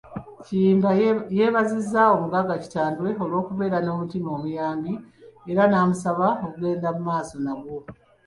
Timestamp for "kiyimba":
0.43-0.89